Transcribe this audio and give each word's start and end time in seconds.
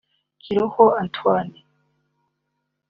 Kiroha 0.43 0.85
Antoine 1.01 1.57